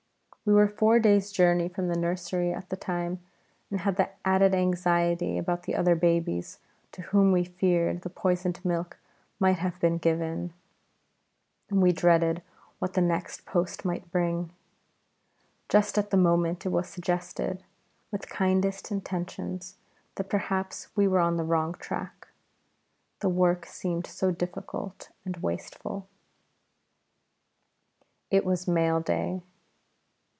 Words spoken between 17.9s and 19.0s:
with kindest